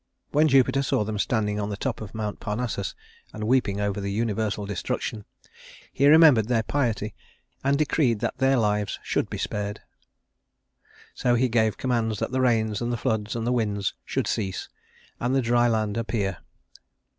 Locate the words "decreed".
7.77-8.19